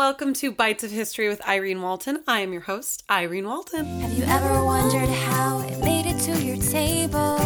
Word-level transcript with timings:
welcome 0.00 0.32
to 0.32 0.50
Bites 0.50 0.82
of 0.82 0.90
History 0.90 1.28
with 1.28 1.46
Irene 1.46 1.82
Walton. 1.82 2.24
I 2.26 2.40
am 2.40 2.54
your 2.54 2.62
host, 2.62 3.04
Irene 3.10 3.46
Walton. 3.46 3.84
Have 4.00 4.14
you 4.14 4.24
ever 4.24 4.64
wondered 4.64 5.10
how 5.10 5.60
it 5.60 5.78
made 5.80 6.06
it 6.06 6.18
to 6.20 6.42
your 6.42 6.56
table? 6.56 7.36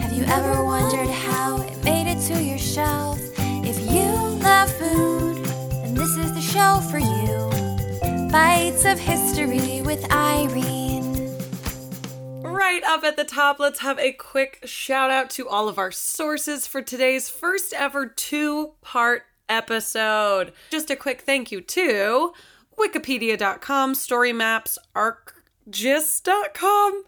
Have 0.00 0.12
you 0.12 0.24
ever 0.24 0.64
wondered 0.64 1.08
how 1.08 1.62
it 1.62 1.84
made 1.84 2.10
it 2.10 2.20
to 2.22 2.42
your 2.42 2.58
shelf? 2.58 3.20
If 3.38 3.78
you 3.88 4.02
love 4.42 4.68
food, 4.72 5.44
then 5.44 5.94
this 5.94 6.16
is 6.16 6.34
the 6.34 6.40
show 6.40 6.80
for 6.90 6.98
you. 6.98 8.30
Bites 8.32 8.84
of 8.84 8.98
History 8.98 9.80
with 9.82 10.10
Irene. 10.10 11.38
Right 12.42 12.82
up 12.84 13.04
at 13.04 13.16
the 13.16 13.22
top, 13.24 13.60
let's 13.60 13.78
have 13.78 14.00
a 14.00 14.10
quick 14.10 14.58
shout 14.64 15.12
out 15.12 15.30
to 15.30 15.48
all 15.48 15.68
of 15.68 15.78
our 15.78 15.92
sources 15.92 16.66
for 16.66 16.82
today's 16.82 17.30
first 17.30 17.72
ever 17.72 18.06
two 18.06 18.72
part 18.82 19.22
episode. 19.48 20.52
Just 20.70 20.90
a 20.90 20.96
quick 20.96 21.22
thank 21.22 21.52
you 21.52 21.60
to 21.60 22.32
wikipedia.com, 22.78 23.94
story 23.94 24.32
maps, 24.32 24.78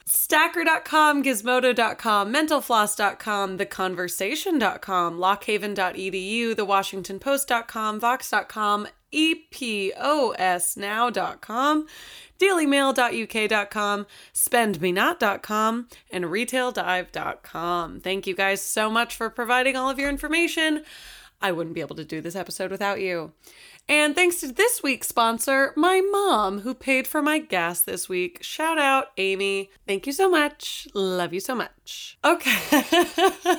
stacker.com, 0.06 1.22
gizmodo.com, 1.22 2.32
mentalfloss.com, 2.32 3.58
theconversation.com, 3.58 5.18
lockhaven.edu, 5.18 6.54
thewashingtonpost.com, 6.54 8.00
vox.com, 8.00 8.88
E 9.10 9.46
eposnow.com, 9.54 11.86
dailymail.uk.com, 12.38 14.06
spendmenot.com, 14.34 15.88
and 16.10 16.24
retaildive.com. 16.24 18.00
Thank 18.00 18.26
you 18.26 18.34
guys 18.34 18.60
so 18.60 18.90
much 18.90 19.16
for 19.16 19.30
providing 19.30 19.76
all 19.76 19.88
of 19.88 19.98
your 19.98 20.10
information. 20.10 20.84
I 21.40 21.52
wouldn't 21.52 21.74
be 21.74 21.80
able 21.80 21.96
to 21.96 22.04
do 22.04 22.20
this 22.20 22.36
episode 22.36 22.70
without 22.70 23.00
you. 23.00 23.32
And 23.90 24.14
thanks 24.14 24.40
to 24.40 24.52
this 24.52 24.82
week's 24.82 25.08
sponsor, 25.08 25.72
my 25.74 26.02
mom, 26.02 26.60
who 26.60 26.74
paid 26.74 27.06
for 27.06 27.22
my 27.22 27.38
gas 27.38 27.80
this 27.80 28.06
week. 28.06 28.42
Shout 28.42 28.78
out, 28.78 29.12
Amy. 29.16 29.70
Thank 29.86 30.06
you 30.06 30.12
so 30.12 30.28
much. 30.28 30.86
Love 30.92 31.32
you 31.32 31.40
so 31.40 31.54
much. 31.54 32.18
Okay. 32.22 32.58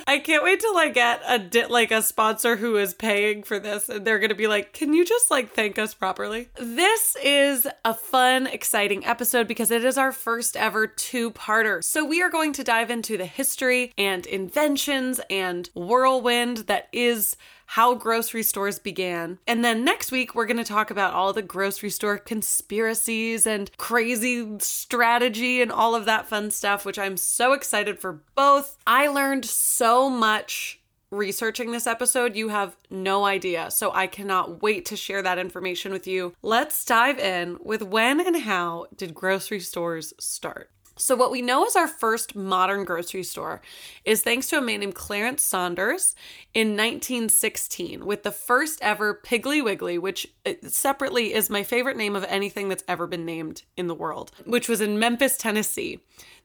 I 0.06 0.22
can't 0.24 0.44
wait 0.44 0.60
till 0.60 0.76
I 0.76 0.88
get 0.88 1.20
a 1.26 1.40
di- 1.40 1.66
like 1.66 1.90
a 1.90 2.00
sponsor 2.00 2.54
who 2.54 2.76
is 2.76 2.94
paying 2.94 3.42
for 3.42 3.58
this 3.58 3.88
and 3.88 4.06
they're 4.06 4.20
going 4.20 4.28
to 4.28 4.36
be 4.36 4.46
like, 4.46 4.72
"Can 4.72 4.92
you 4.92 5.04
just 5.04 5.32
like 5.32 5.52
thank 5.52 5.80
us 5.80 5.94
properly?" 5.94 6.48
This 6.56 7.16
is 7.24 7.66
a 7.84 7.92
fun, 7.92 8.46
exciting 8.46 9.04
episode 9.04 9.48
because 9.48 9.72
it 9.72 9.84
is 9.84 9.98
our 9.98 10.12
first 10.12 10.56
ever 10.56 10.86
two-parter. 10.86 11.82
So 11.82 12.04
we 12.04 12.22
are 12.22 12.30
going 12.30 12.52
to 12.52 12.62
dive 12.62 12.90
into 12.90 13.16
the 13.16 13.26
history 13.26 13.92
and 13.98 14.24
inventions 14.26 15.20
and 15.28 15.68
whirlwind 15.74 16.58
that 16.68 16.88
is 16.92 17.36
how 17.70 17.94
grocery 17.94 18.42
stores 18.42 18.80
began. 18.80 19.38
And 19.46 19.64
then 19.64 19.84
next 19.84 20.10
week, 20.10 20.34
we're 20.34 20.46
going 20.46 20.56
to 20.56 20.64
talk 20.64 20.90
about 20.90 21.14
all 21.14 21.32
the 21.32 21.40
grocery 21.40 21.90
store 21.90 22.18
conspiracies 22.18 23.46
and 23.46 23.70
crazy 23.76 24.58
strategy 24.58 25.62
and 25.62 25.70
all 25.70 25.94
of 25.94 26.04
that 26.04 26.26
fun 26.26 26.50
stuff, 26.50 26.84
which 26.84 26.98
I'm 26.98 27.16
so 27.16 27.52
excited 27.52 28.00
for 28.00 28.22
both. 28.34 28.76
I 28.88 29.06
learned 29.06 29.44
so 29.44 30.10
much 30.10 30.80
researching 31.12 31.70
this 31.70 31.86
episode, 31.86 32.34
you 32.34 32.48
have 32.48 32.76
no 32.90 33.24
idea. 33.24 33.70
So 33.70 33.92
I 33.92 34.08
cannot 34.08 34.62
wait 34.62 34.84
to 34.86 34.96
share 34.96 35.22
that 35.22 35.38
information 35.38 35.92
with 35.92 36.08
you. 36.08 36.34
Let's 36.42 36.84
dive 36.84 37.18
in 37.20 37.56
with 37.62 37.82
when 37.82 38.20
and 38.20 38.36
how 38.36 38.86
did 38.96 39.14
grocery 39.14 39.60
stores 39.60 40.12
start? 40.18 40.70
So, 41.00 41.16
what 41.16 41.30
we 41.30 41.40
know 41.40 41.64
as 41.64 41.76
our 41.76 41.88
first 41.88 42.36
modern 42.36 42.84
grocery 42.84 43.22
store 43.22 43.62
is 44.04 44.22
thanks 44.22 44.48
to 44.48 44.58
a 44.58 44.60
man 44.60 44.80
named 44.80 44.94
Clarence 44.94 45.42
Saunders 45.42 46.14
in 46.52 46.76
1916 46.76 48.04
with 48.04 48.22
the 48.22 48.30
first 48.30 48.78
ever 48.82 49.18
Piggly 49.24 49.64
Wiggly, 49.64 49.96
which 49.96 50.26
uh, 50.44 50.52
separately 50.68 51.32
is 51.32 51.48
my 51.48 51.62
favorite 51.62 51.96
name 51.96 52.14
of 52.14 52.24
anything 52.24 52.68
that's 52.68 52.84
ever 52.86 53.06
been 53.06 53.24
named 53.24 53.62
in 53.78 53.86
the 53.86 53.94
world, 53.94 54.30
which 54.44 54.68
was 54.68 54.82
in 54.82 54.98
Memphis, 54.98 55.38
Tennessee. 55.38 56.00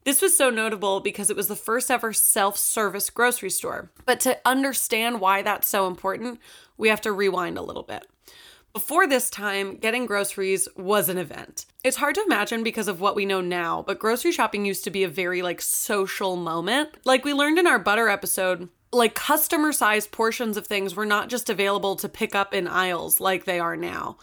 This 0.05 0.21
was 0.21 0.37
so 0.37 0.49
notable 0.49 1.01
because 1.01 1.29
it 1.29 1.35
was 1.35 1.49
the 1.49 1.57
first 1.57 1.91
ever 1.91 2.13
self 2.13 2.57
service 2.57 3.09
grocery 3.09 3.49
store. 3.49 3.91
But 4.05 4.21
to 4.21 4.39
understand 4.45 5.19
why 5.19 5.41
that's 5.41 5.67
so 5.67 5.85
important, 5.85 6.39
we 6.77 6.87
have 6.87 7.01
to 7.01 7.11
rewind 7.11 7.57
a 7.57 7.61
little 7.61 7.83
bit. 7.83 8.07
Before 8.75 9.07
this 9.07 9.29
time, 9.29 9.77
getting 9.77 10.05
groceries 10.05 10.67
was 10.75 11.07
an 11.07 11.17
event. 11.17 11.65
It's 11.85 11.95
hard 11.95 12.13
to 12.15 12.23
imagine 12.25 12.61
because 12.61 12.89
of 12.89 12.99
what 12.99 13.15
we 13.15 13.25
know 13.25 13.39
now, 13.39 13.85
but 13.87 13.99
grocery 13.99 14.33
shopping 14.33 14.65
used 14.65 14.83
to 14.83 14.91
be 14.91 15.05
a 15.05 15.07
very 15.07 15.41
like 15.41 15.61
social 15.61 16.35
moment. 16.35 16.89
Like 17.05 17.23
we 17.23 17.33
learned 17.33 17.57
in 17.57 17.67
our 17.67 17.79
butter 17.79 18.09
episode, 18.09 18.67
like 18.91 19.15
customer 19.15 19.71
sized 19.71 20.11
portions 20.11 20.57
of 20.57 20.67
things 20.67 20.93
were 20.93 21.05
not 21.05 21.29
just 21.29 21.49
available 21.49 21.95
to 21.95 22.09
pick 22.09 22.35
up 22.35 22.53
in 22.53 22.67
aisles 22.67 23.21
like 23.21 23.45
they 23.45 23.61
are 23.61 23.77
now. 23.77 24.17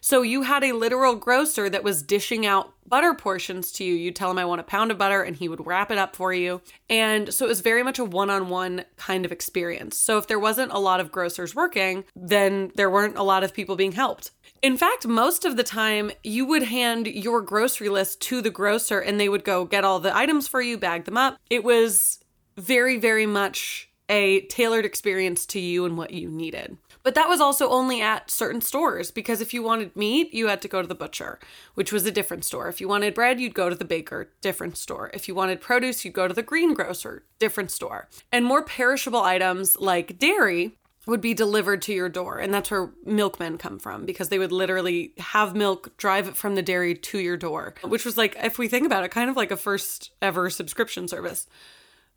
So 0.00 0.22
you 0.22 0.42
had 0.42 0.64
a 0.64 0.72
literal 0.72 1.14
grocer 1.14 1.68
that 1.70 1.84
was 1.84 2.02
dishing 2.02 2.46
out 2.46 2.72
butter 2.86 3.14
portions 3.14 3.70
to 3.72 3.84
you. 3.84 3.94
You'd 3.94 4.16
tell 4.16 4.30
him 4.30 4.38
I 4.38 4.44
want 4.44 4.60
a 4.60 4.64
pound 4.64 4.90
of 4.90 4.98
butter 4.98 5.22
and 5.22 5.36
he 5.36 5.48
would 5.48 5.66
wrap 5.66 5.90
it 5.90 5.98
up 5.98 6.16
for 6.16 6.32
you. 6.32 6.62
And 6.88 7.32
so 7.32 7.44
it 7.44 7.48
was 7.48 7.60
very 7.60 7.82
much 7.82 7.98
a 7.98 8.04
one-on-one 8.04 8.84
kind 8.96 9.24
of 9.24 9.32
experience. 9.32 9.98
So 9.98 10.18
if 10.18 10.26
there 10.26 10.38
wasn't 10.38 10.72
a 10.72 10.78
lot 10.78 11.00
of 11.00 11.12
grocers 11.12 11.54
working, 11.54 12.04
then 12.16 12.72
there 12.76 12.90
weren't 12.90 13.18
a 13.18 13.22
lot 13.22 13.44
of 13.44 13.52
people 13.52 13.76
being 13.76 13.92
helped. 13.92 14.30
In 14.62 14.76
fact, 14.76 15.06
most 15.06 15.44
of 15.44 15.56
the 15.56 15.62
time 15.62 16.10
you 16.24 16.46
would 16.46 16.64
hand 16.64 17.06
your 17.06 17.42
grocery 17.42 17.88
list 17.88 18.20
to 18.22 18.40
the 18.40 18.50
grocer 18.50 18.98
and 18.98 19.20
they 19.20 19.28
would 19.28 19.44
go 19.44 19.64
get 19.64 19.84
all 19.84 20.00
the 20.00 20.16
items 20.16 20.48
for 20.48 20.60
you, 20.60 20.78
bag 20.78 21.04
them 21.04 21.16
up. 21.16 21.36
It 21.50 21.62
was 21.62 22.20
very 22.56 22.98
very 22.98 23.26
much 23.26 23.88
a 24.08 24.42
tailored 24.42 24.84
experience 24.84 25.44
to 25.46 25.60
you 25.60 25.84
and 25.84 25.96
what 25.96 26.12
you 26.12 26.28
needed. 26.30 26.78
But 27.02 27.14
that 27.14 27.28
was 27.28 27.40
also 27.40 27.70
only 27.70 28.00
at 28.00 28.30
certain 28.30 28.60
stores 28.60 29.10
because 29.10 29.40
if 29.40 29.54
you 29.54 29.62
wanted 29.62 29.96
meat, 29.96 30.34
you 30.34 30.48
had 30.48 30.60
to 30.62 30.68
go 30.68 30.82
to 30.82 30.88
the 30.88 30.94
butcher, 30.94 31.38
which 31.74 31.92
was 31.92 32.04
a 32.06 32.10
different 32.10 32.44
store. 32.44 32.68
If 32.68 32.80
you 32.80 32.88
wanted 32.88 33.14
bread, 33.14 33.40
you'd 33.40 33.54
go 33.54 33.68
to 33.68 33.74
the 33.74 33.84
baker, 33.84 34.30
different 34.40 34.76
store. 34.76 35.10
If 35.14 35.28
you 35.28 35.34
wanted 35.34 35.60
produce, 35.60 36.04
you'd 36.04 36.14
go 36.14 36.28
to 36.28 36.34
the 36.34 36.42
greengrocer, 36.42 37.24
different 37.38 37.70
store. 37.70 38.08
And 38.32 38.44
more 38.44 38.62
perishable 38.62 39.22
items 39.22 39.78
like 39.78 40.18
dairy 40.18 40.76
would 41.06 41.20
be 41.22 41.32
delivered 41.32 41.80
to 41.82 41.94
your 41.94 42.10
door. 42.10 42.38
And 42.38 42.52
that's 42.52 42.70
where 42.70 42.90
milkmen 43.06 43.56
come 43.56 43.78
from 43.78 44.04
because 44.04 44.28
they 44.28 44.38
would 44.38 44.52
literally 44.52 45.14
have 45.16 45.56
milk, 45.56 45.96
drive 45.96 46.28
it 46.28 46.36
from 46.36 46.54
the 46.54 46.62
dairy 46.62 46.94
to 46.94 47.18
your 47.18 47.38
door, 47.38 47.74
which 47.82 48.04
was 48.04 48.18
like, 48.18 48.36
if 48.42 48.58
we 48.58 48.68
think 48.68 48.84
about 48.84 49.04
it, 49.04 49.10
kind 49.10 49.30
of 49.30 49.36
like 49.36 49.50
a 49.50 49.56
first 49.56 50.10
ever 50.20 50.50
subscription 50.50 51.08
service. 51.08 51.46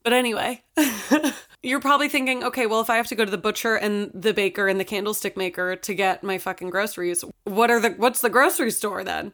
But 0.03 0.11
anyway, 0.13 0.63
you're 1.63 1.79
probably 1.79 2.09
thinking, 2.09 2.43
okay, 2.43 2.65
well, 2.65 2.81
if 2.81 2.89
I 2.89 2.97
have 2.97 3.07
to 3.07 3.15
go 3.15 3.25
to 3.25 3.31
the 3.31 3.37
butcher 3.37 3.75
and 3.75 4.11
the 4.13 4.33
baker 4.33 4.67
and 4.67 4.79
the 4.79 4.85
candlestick 4.85 5.37
maker 5.37 5.75
to 5.75 5.93
get 5.93 6.23
my 6.23 6.37
fucking 6.37 6.69
groceries, 6.69 7.23
what 7.43 7.69
are 7.69 7.79
the 7.79 7.91
what's 7.91 8.21
the 8.21 8.29
grocery 8.29 8.71
store 8.71 9.03
then? 9.03 9.33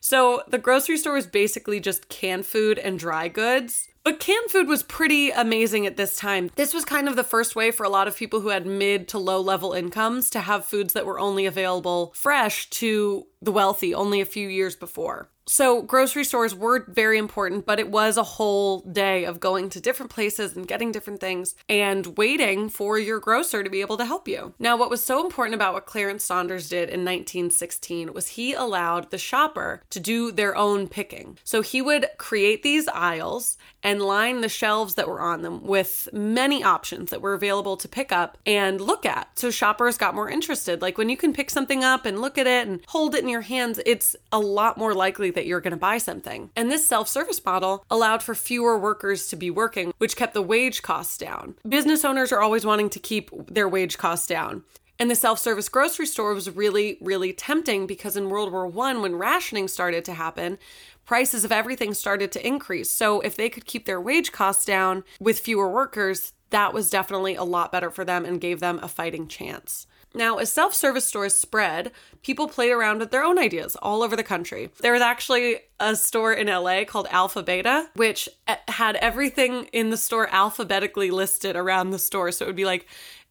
So 0.00 0.42
the 0.46 0.58
grocery 0.58 0.98
store 0.98 1.16
is 1.16 1.26
basically 1.26 1.80
just 1.80 2.10
canned 2.10 2.44
food 2.44 2.78
and 2.78 2.98
dry 2.98 3.28
goods. 3.28 3.88
But 4.04 4.20
canned 4.20 4.50
food 4.50 4.68
was 4.68 4.82
pretty 4.82 5.30
amazing 5.30 5.86
at 5.86 5.96
this 5.96 6.16
time. 6.16 6.50
This 6.56 6.74
was 6.74 6.84
kind 6.84 7.08
of 7.08 7.16
the 7.16 7.24
first 7.24 7.56
way 7.56 7.70
for 7.70 7.84
a 7.84 7.88
lot 7.88 8.06
of 8.06 8.14
people 8.14 8.40
who 8.40 8.50
had 8.50 8.66
mid 8.66 9.08
to 9.08 9.18
low 9.18 9.40
level 9.40 9.72
incomes 9.72 10.28
to 10.30 10.40
have 10.40 10.66
foods 10.66 10.92
that 10.92 11.06
were 11.06 11.18
only 11.18 11.46
available 11.46 12.12
fresh 12.14 12.68
to 12.70 13.26
the 13.40 13.50
wealthy 13.50 13.94
only 13.94 14.20
a 14.20 14.26
few 14.26 14.46
years 14.46 14.76
before. 14.76 15.30
So, 15.46 15.82
grocery 15.82 16.24
stores 16.24 16.54
were 16.54 16.86
very 16.88 17.18
important, 17.18 17.66
but 17.66 17.78
it 17.78 17.90
was 17.90 18.16
a 18.16 18.22
whole 18.22 18.80
day 18.80 19.24
of 19.24 19.40
going 19.40 19.68
to 19.70 19.80
different 19.80 20.10
places 20.10 20.56
and 20.56 20.66
getting 20.66 20.90
different 20.90 21.20
things 21.20 21.54
and 21.68 22.16
waiting 22.16 22.70
for 22.70 22.98
your 22.98 23.20
grocer 23.20 23.62
to 23.62 23.68
be 23.68 23.82
able 23.82 23.98
to 23.98 24.06
help 24.06 24.26
you. 24.26 24.54
Now, 24.58 24.76
what 24.76 24.88
was 24.88 25.04
so 25.04 25.22
important 25.22 25.54
about 25.54 25.74
what 25.74 25.84
Clarence 25.84 26.24
Saunders 26.24 26.68
did 26.68 26.88
in 26.88 27.00
1916 27.00 28.14
was 28.14 28.28
he 28.28 28.54
allowed 28.54 29.10
the 29.10 29.18
shopper 29.18 29.82
to 29.90 30.00
do 30.00 30.32
their 30.32 30.56
own 30.56 30.88
picking. 30.88 31.38
So, 31.44 31.60
he 31.60 31.82
would 31.82 32.06
create 32.16 32.62
these 32.62 32.88
aisles 32.88 33.58
and 33.84 34.02
line 34.02 34.40
the 34.40 34.48
shelves 34.48 34.94
that 34.94 35.06
were 35.06 35.20
on 35.20 35.42
them 35.42 35.62
with 35.62 36.08
many 36.12 36.64
options 36.64 37.10
that 37.10 37.20
were 37.20 37.34
available 37.34 37.76
to 37.76 37.86
pick 37.86 38.10
up 38.10 38.38
and 38.44 38.80
look 38.80 39.06
at. 39.06 39.38
So, 39.38 39.50
shoppers 39.50 39.98
got 39.98 40.14
more 40.14 40.28
interested. 40.28 40.82
Like 40.82 40.98
when 40.98 41.08
you 41.08 41.16
can 41.16 41.32
pick 41.32 41.50
something 41.50 41.84
up 41.84 42.06
and 42.06 42.20
look 42.20 42.38
at 42.38 42.46
it 42.46 42.66
and 42.66 42.80
hold 42.88 43.14
it 43.14 43.22
in 43.22 43.28
your 43.28 43.42
hands, 43.42 43.78
it's 43.86 44.16
a 44.32 44.40
lot 44.40 44.78
more 44.78 44.94
likely 44.94 45.30
that 45.30 45.46
you're 45.46 45.60
going 45.60 45.72
to 45.72 45.76
buy 45.76 45.98
something. 45.98 46.50
And 46.56 46.70
this 46.70 46.88
self 46.88 47.06
service 47.06 47.44
model 47.44 47.84
allowed 47.90 48.22
for 48.22 48.34
fewer 48.34 48.78
workers 48.78 49.28
to 49.28 49.36
be 49.36 49.50
working, 49.50 49.92
which 49.98 50.16
kept 50.16 50.34
the 50.34 50.42
wage 50.42 50.82
costs 50.82 51.18
down. 51.18 51.54
Business 51.68 52.04
owners 52.04 52.32
are 52.32 52.40
always 52.40 52.64
wanting 52.64 52.90
to 52.90 52.98
keep 52.98 53.30
their 53.46 53.68
wage 53.68 53.98
costs 53.98 54.26
down. 54.26 54.64
And 54.98 55.10
the 55.10 55.16
self-service 55.16 55.68
grocery 55.68 56.06
store 56.06 56.34
was 56.34 56.48
really, 56.48 56.98
really 57.00 57.32
tempting 57.32 57.86
because 57.86 58.16
in 58.16 58.28
World 58.28 58.52
War 58.52 58.66
One, 58.66 59.02
when 59.02 59.16
rationing 59.16 59.66
started 59.66 60.04
to 60.04 60.14
happen, 60.14 60.56
prices 61.04 61.44
of 61.44 61.52
everything 61.52 61.94
started 61.94 62.32
to 62.32 62.46
increase. 62.46 62.90
So 62.90 63.20
if 63.20 63.36
they 63.36 63.48
could 63.48 63.66
keep 63.66 63.86
their 63.86 64.00
wage 64.00 64.32
costs 64.32 64.64
down 64.64 65.04
with 65.20 65.38
fewer 65.38 65.70
workers, 65.70 66.32
that 66.50 66.72
was 66.72 66.90
definitely 66.90 67.34
a 67.34 67.44
lot 67.44 67.72
better 67.72 67.90
for 67.90 68.04
them 68.04 68.24
and 68.24 68.40
gave 68.40 68.60
them 68.60 68.78
a 68.82 68.88
fighting 68.88 69.28
chance. 69.28 69.86
Now, 70.16 70.36
as 70.36 70.52
self 70.52 70.74
service 70.74 71.04
stores 71.04 71.34
spread, 71.34 71.90
people 72.22 72.46
played 72.46 72.70
around 72.70 73.00
with 73.00 73.10
their 73.10 73.24
own 73.24 73.36
ideas 73.36 73.74
all 73.82 74.02
over 74.02 74.14
the 74.14 74.22
country. 74.22 74.70
There 74.80 74.92
was 74.92 75.02
actually 75.02 75.58
a 75.80 75.96
store 75.96 76.32
in 76.32 76.46
LA 76.46 76.84
called 76.84 77.08
Alpha 77.10 77.42
Beta, 77.42 77.88
which 77.96 78.28
eh, 78.46 78.56
had 78.68 78.94
everything 78.96 79.64
in 79.72 79.90
the 79.90 79.96
store 79.96 80.28
alphabetically 80.32 81.10
listed 81.10 81.56
around 81.56 81.90
the 81.90 81.98
store. 81.98 82.30
So 82.30 82.44
it 82.44 82.48
would 82.48 82.56
be 82.56 82.64
like 82.64 82.86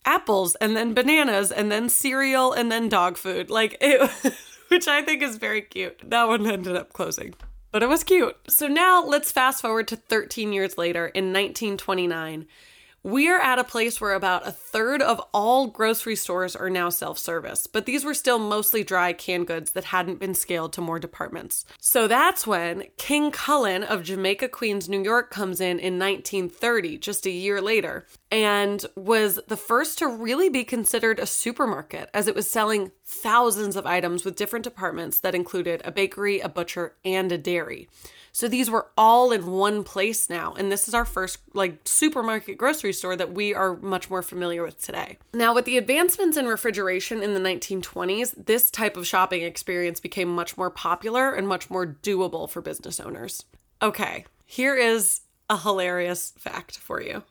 apples 0.06 0.56
and 0.56 0.76
then 0.76 0.94
bananas 0.94 1.54
and 1.54 1.72
then 1.72 1.88
cereal 1.88 2.52
and 2.52 2.70
then 2.70 2.90
dog 2.90 3.16
food. 3.16 3.50
Like 3.50 3.78
it 3.80 4.12
which 4.68 4.88
I 4.88 5.04
think 5.04 5.22
is 5.22 5.38
very 5.38 5.62
cute. 5.62 6.02
That 6.10 6.28
one 6.28 6.46
ended 6.48 6.76
up 6.76 6.92
closing, 6.94 7.36
but 7.74 7.84
it 7.84 7.90
was 7.90 8.04
cute. 8.04 8.38
So 8.48 8.68
now 8.68 9.04
let's 9.04 9.32
fast 9.32 9.62
forward 9.62 9.88
to 9.90 9.96
13 9.98 10.54
years 10.54 10.78
later 10.78 11.08
in 11.08 11.34
1929. 11.34 12.46
We 13.02 13.28
are 13.28 13.42
at 13.42 13.60
a 13.60 13.66
place 13.66 14.00
where 14.00 14.14
about 14.14 14.48
a 14.48 14.52
third 14.52 15.02
of 15.02 15.20
all 15.34 15.68
grocery 15.68 16.16
stores 16.16 16.56
are 16.56 16.70
now 16.70 16.88
self 16.88 17.18
service, 17.18 17.68
but 17.68 17.86
these 17.86 18.06
were 18.06 18.14
still 18.14 18.40
mostly 18.40 18.82
dry 18.82 19.12
canned 19.12 19.48
goods 19.48 19.72
that 19.72 19.86
hadn't 19.86 20.20
been 20.20 20.36
scaled 20.36 20.72
to 20.74 20.82
more 20.82 21.00
departments. 21.00 21.66
So 21.80 22.08
that's 22.08 22.48
when 22.48 22.86
King 22.96 23.30
Kullen 23.30 23.84
of 23.84 24.04
Jamaica 24.04 24.48
Queens, 24.50 24.88
New 24.88 25.04
York 25.04 25.32
comes 25.32 25.60
in 25.60 25.80
in 25.80 26.00
1930, 26.00 26.98
just 27.00 27.26
a 27.26 27.32
year 27.32 27.60
later, 27.60 28.06
and 28.34 28.84
was 28.96 29.40
the 29.48 29.56
first 29.56 30.00
to 30.00 30.08
really 30.08 30.50
be 30.50 30.64
considered 30.64 31.20
a 31.20 31.26
supermarket 31.28 32.10
as 32.16 32.28
it 32.28 32.34
was 32.34 32.50
selling 32.50 32.92
thousands 33.06 33.76
of 33.76 33.86
items 33.86 34.26
with 34.26 34.36
different 34.36 34.64
departments 34.64 35.20
that 35.20 35.36
included 35.36 35.84
a 35.86 35.92
bakery, 35.92 36.40
a 36.40 36.50
butcher, 36.50 36.96
and 37.06 37.32
a 37.32 37.38
dairy. 37.38 37.88
So 38.32 38.48
these 38.48 38.72
were 38.72 38.88
all 38.98 39.32
in 39.32 39.46
one 39.46 39.84
place 39.84 40.32
now. 40.32 40.56
And 40.58 40.72
this 40.72 40.88
is 40.88 40.96
our 40.96 41.06
first 41.06 41.38
like 41.54 41.78
supermarket 41.86 42.58
grocery 42.58 42.92
store 42.92 43.16
that 43.16 43.34
we 43.34 43.54
are 43.54 43.78
much 43.78 44.10
more 44.10 44.24
familiar 44.24 44.64
with 44.64 44.84
today. 44.84 45.20
Now, 45.36 45.54
with 45.54 45.66
the 45.66 45.78
advancements 45.78 46.36
in 46.36 46.48
refrigeration 46.48 47.22
in 47.22 47.36
the 47.36 47.40
1920s, 47.40 48.34
this 48.48 48.72
type 48.72 48.98
of 48.98 49.06
shopping 49.06 49.44
experience 49.44 50.00
became 50.00 50.30
much 50.30 50.58
more 50.58 50.72
popular 50.72 51.32
and 51.32 51.48
much 51.48 51.70
more 51.70 51.86
doable 51.86 52.50
for 52.50 52.64
business 52.64 53.00
owners. 53.00 53.46
Okay, 53.84 54.26
here 54.48 54.76
is 54.76 55.22
a 55.50 55.58
hilarious 55.58 56.34
fact 56.38 56.78
for 56.78 57.00
you, 57.00 57.22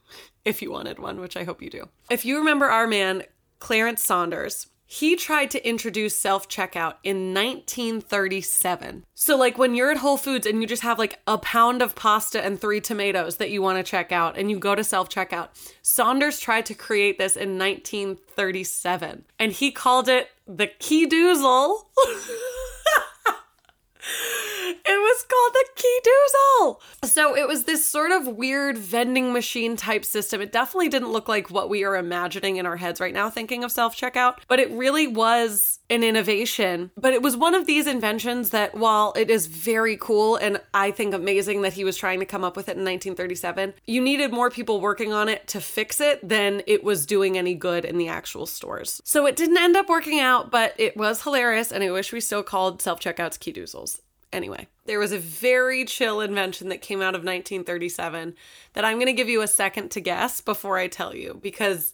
if 0.44 0.62
you 0.62 0.70
wanted 0.70 0.98
one, 0.98 1.20
which 1.20 1.36
I 1.36 1.44
hope 1.44 1.62
you 1.62 1.70
do. 1.70 1.88
If 2.10 2.24
you 2.24 2.38
remember 2.38 2.66
our 2.66 2.86
man, 2.86 3.24
Clarence 3.58 4.02
Saunders, 4.02 4.68
he 4.92 5.16
tried 5.16 5.50
to 5.52 5.66
introduce 5.66 6.14
self 6.14 6.48
checkout 6.48 6.96
in 7.02 7.32
1937. 7.32 9.06
So, 9.14 9.38
like 9.38 9.56
when 9.56 9.74
you're 9.74 9.90
at 9.90 9.96
Whole 9.96 10.18
Foods 10.18 10.46
and 10.46 10.60
you 10.60 10.66
just 10.66 10.82
have 10.82 10.98
like 10.98 11.18
a 11.26 11.38
pound 11.38 11.80
of 11.80 11.94
pasta 11.94 12.44
and 12.44 12.60
three 12.60 12.80
tomatoes 12.80 13.38
that 13.38 13.50
you 13.50 13.62
want 13.62 13.78
to 13.78 13.90
check 13.90 14.12
out 14.12 14.36
and 14.36 14.50
you 14.50 14.58
go 14.58 14.74
to 14.74 14.84
self 14.84 15.08
checkout, 15.08 15.48
Saunders 15.80 16.38
tried 16.38 16.66
to 16.66 16.74
create 16.74 17.16
this 17.16 17.36
in 17.36 17.58
1937 17.58 19.24
and 19.38 19.52
he 19.52 19.70
called 19.70 20.08
it 20.08 20.28
the 20.46 20.66
Keedoozle. 20.66 21.86
It 24.84 24.84
was 24.86 25.24
called 25.24 25.52
the 25.54 25.82
Keedoozle. 25.82 27.08
So 27.10 27.36
it 27.36 27.46
was 27.46 27.64
this 27.64 27.86
sort 27.86 28.12
of 28.12 28.26
weird 28.26 28.78
vending 28.78 29.32
machine 29.32 29.76
type 29.76 30.04
system. 30.04 30.40
It 30.40 30.52
definitely 30.52 30.88
didn't 30.88 31.12
look 31.12 31.28
like 31.28 31.50
what 31.50 31.68
we 31.68 31.84
are 31.84 31.96
imagining 31.96 32.56
in 32.56 32.66
our 32.66 32.76
heads 32.76 33.00
right 33.00 33.14
now, 33.14 33.30
thinking 33.30 33.64
of 33.64 33.72
self 33.72 33.96
checkout, 33.96 34.38
but 34.48 34.58
it 34.58 34.70
really 34.70 35.06
was 35.06 35.80
an 35.90 36.02
innovation. 36.02 36.90
But 36.96 37.12
it 37.12 37.22
was 37.22 37.36
one 37.36 37.54
of 37.54 37.66
these 37.66 37.86
inventions 37.86 38.50
that, 38.50 38.74
while 38.74 39.12
it 39.16 39.30
is 39.30 39.46
very 39.46 39.96
cool 39.96 40.36
and 40.36 40.60
I 40.72 40.90
think 40.90 41.14
amazing 41.14 41.62
that 41.62 41.74
he 41.74 41.84
was 41.84 41.96
trying 41.96 42.20
to 42.20 42.26
come 42.26 42.44
up 42.44 42.56
with 42.56 42.68
it 42.68 42.76
in 42.76 42.84
1937, 42.84 43.74
you 43.86 44.00
needed 44.00 44.32
more 44.32 44.50
people 44.50 44.80
working 44.80 45.12
on 45.12 45.28
it 45.28 45.46
to 45.48 45.60
fix 45.60 46.00
it 46.00 46.26
than 46.26 46.62
it 46.66 46.82
was 46.82 47.06
doing 47.06 47.36
any 47.36 47.54
good 47.54 47.84
in 47.84 47.98
the 47.98 48.08
actual 48.08 48.46
stores. 48.46 49.00
So 49.04 49.26
it 49.26 49.36
didn't 49.36 49.58
end 49.58 49.76
up 49.76 49.88
working 49.88 50.20
out, 50.20 50.50
but 50.50 50.74
it 50.78 50.96
was 50.96 51.22
hilarious, 51.22 51.72
and 51.72 51.84
I 51.84 51.90
wish 51.90 52.12
we 52.12 52.20
still 52.20 52.42
called 52.42 52.80
self 52.80 53.00
checkouts 53.00 53.38
Keedoozles. 53.38 54.00
Anyway, 54.32 54.66
there 54.86 54.98
was 54.98 55.12
a 55.12 55.18
very 55.18 55.84
chill 55.84 56.20
invention 56.20 56.68
that 56.70 56.80
came 56.80 57.00
out 57.00 57.14
of 57.14 57.20
1937 57.20 58.34
that 58.72 58.84
I'm 58.84 58.96
going 58.96 59.06
to 59.06 59.12
give 59.12 59.28
you 59.28 59.42
a 59.42 59.46
second 59.46 59.90
to 59.90 60.00
guess 60.00 60.40
before 60.40 60.78
I 60.78 60.88
tell 60.88 61.14
you 61.14 61.38
because 61.42 61.92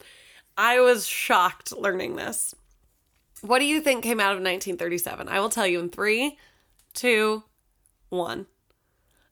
I 0.57 0.81
was 0.81 1.07
shocked 1.07 1.73
learning 1.77 2.17
this. 2.17 2.55
What 3.41 3.59
do 3.59 3.65
you 3.65 3.81
think 3.81 4.03
came 4.03 4.21
out 4.21 4.33
of 4.33 4.39
1937? 4.39 5.29
I 5.29 5.41
will 5.41 5.49
tell 5.49 5.67
you 5.67 5.81
in 5.81 5.89
three, 5.89 6.39
two, 6.95 7.43
one. 8.09 8.47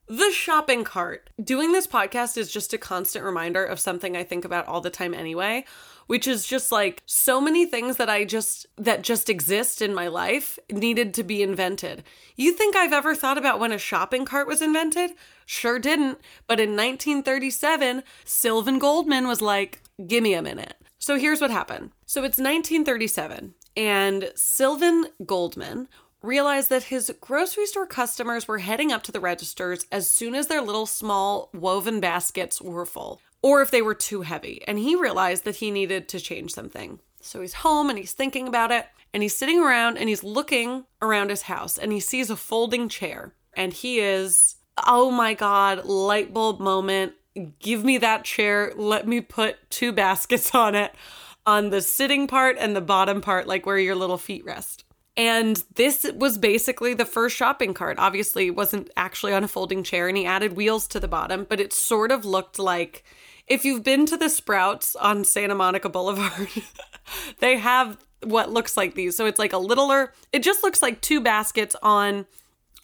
The 0.08 0.30
shopping 0.32 0.84
cart. 0.84 1.30
Doing 1.42 1.72
this 1.72 1.88
podcast 1.88 2.36
is 2.36 2.50
just 2.50 2.72
a 2.72 2.78
constant 2.78 3.24
reminder 3.24 3.64
of 3.64 3.80
something 3.80 4.16
I 4.16 4.22
think 4.22 4.44
about 4.44 4.66
all 4.68 4.80
the 4.80 4.90
time 4.90 5.12
anyway, 5.14 5.64
which 6.06 6.26
is 6.26 6.46
just 6.46 6.72
like 6.72 7.02
so 7.06 7.40
many 7.40 7.66
things 7.66 7.96
that 7.96 8.10
I 8.10 8.24
just 8.24 8.66
that 8.76 9.02
just 9.02 9.28
exist 9.28 9.82
in 9.82 9.94
my 9.94 10.08
life 10.08 10.58
needed 10.70 11.14
to 11.14 11.22
be 11.22 11.42
invented. 11.42 12.02
You 12.36 12.52
think 12.52 12.76
I've 12.76 12.92
ever 12.92 13.14
thought 13.14 13.38
about 13.38 13.60
when 13.60 13.72
a 13.72 13.78
shopping 13.78 14.24
cart 14.24 14.46
was 14.46 14.62
invented? 14.62 15.12
Sure 15.44 15.78
didn't. 15.78 16.18
But 16.46 16.60
in 16.60 16.70
1937, 16.70 18.02
Sylvan 18.24 18.78
Goldman 18.78 19.26
was 19.26 19.40
like, 19.40 19.82
"Give 20.06 20.22
me 20.22 20.34
a 20.34 20.42
minute." 20.42 20.74
So 20.98 21.18
here's 21.18 21.40
what 21.40 21.50
happened. 21.50 21.90
So 22.06 22.24
it's 22.24 22.38
1937 22.38 23.54
and 23.76 24.32
Sylvan 24.34 25.06
Goldman 25.24 25.88
realized 26.22 26.70
that 26.70 26.84
his 26.84 27.12
grocery 27.20 27.66
store 27.66 27.86
customers 27.86 28.48
were 28.48 28.58
heading 28.58 28.90
up 28.90 29.02
to 29.04 29.12
the 29.12 29.20
registers 29.20 29.86
as 29.92 30.10
soon 30.10 30.34
as 30.34 30.46
their 30.46 30.62
little 30.62 30.86
small 30.86 31.50
woven 31.52 32.00
baskets 32.00 32.60
were 32.60 32.86
full, 32.86 33.20
or 33.42 33.62
if 33.62 33.70
they 33.70 33.82
were 33.82 33.94
too 33.94 34.22
heavy. 34.22 34.62
And 34.66 34.78
he 34.78 34.96
realized 34.96 35.44
that 35.44 35.56
he 35.56 35.70
needed 35.70 36.08
to 36.08 36.20
change 36.20 36.52
something. 36.52 37.00
So 37.20 37.40
he's 37.40 37.54
home 37.54 37.90
and 37.90 37.98
he's 37.98 38.12
thinking 38.12 38.46
about 38.46 38.70
it, 38.70 38.86
and 39.12 39.22
he's 39.22 39.36
sitting 39.36 39.60
around 39.60 39.96
and 39.96 40.08
he's 40.08 40.22
looking 40.22 40.84
around 41.00 41.30
his 41.30 41.42
house 41.42 41.78
and 41.78 41.92
he 41.92 42.00
sees 42.00 42.30
a 42.30 42.36
folding 42.36 42.88
chair. 42.88 43.34
And 43.54 43.72
he 43.72 43.98
is, 44.00 44.56
oh 44.86 45.10
my 45.10 45.34
God, 45.34 45.86
light 45.86 46.34
bulb 46.34 46.60
moment. 46.60 47.14
Give 47.58 47.84
me 47.84 47.98
that 47.98 48.24
chair. 48.24 48.72
Let 48.76 49.08
me 49.08 49.20
put 49.20 49.70
two 49.70 49.92
baskets 49.92 50.54
on 50.54 50.74
it 50.74 50.94
on 51.46 51.70
the 51.70 51.80
sitting 51.80 52.26
part 52.26 52.56
and 52.58 52.74
the 52.74 52.80
bottom 52.80 53.20
part, 53.20 53.46
like 53.46 53.64
where 53.64 53.78
your 53.78 53.94
little 53.94 54.18
feet 54.18 54.44
rest. 54.44 54.84
And 55.16 55.64
this 55.76 56.06
was 56.14 56.36
basically 56.36 56.92
the 56.92 57.06
first 57.06 57.36
shopping 57.36 57.72
cart. 57.72 57.98
Obviously, 57.98 58.48
it 58.48 58.56
wasn't 58.56 58.90
actually 58.96 59.32
on 59.32 59.44
a 59.44 59.48
folding 59.48 59.82
chair, 59.82 60.08
and 60.08 60.16
he 60.16 60.26
added 60.26 60.56
wheels 60.56 60.86
to 60.88 61.00
the 61.00 61.08
bottom, 61.08 61.46
but 61.48 61.60
it 61.60 61.72
sort 61.72 62.10
of 62.10 62.24
looked 62.24 62.58
like 62.58 63.02
if 63.46 63.64
you've 63.64 63.82
been 63.82 64.06
to 64.06 64.16
the 64.16 64.28
Sprouts 64.28 64.94
on 64.96 65.24
Santa 65.24 65.54
Monica 65.54 65.88
Boulevard, 65.88 66.48
they 67.40 67.56
have 67.56 67.98
what 68.22 68.50
looks 68.50 68.76
like 68.76 68.94
these. 68.94 69.16
So 69.16 69.26
it's 69.26 69.38
like 69.38 69.52
a 69.52 69.58
littler, 69.58 70.12
it 70.32 70.42
just 70.42 70.62
looks 70.62 70.82
like 70.82 71.00
two 71.00 71.20
baskets 71.20 71.76
on 71.82 72.26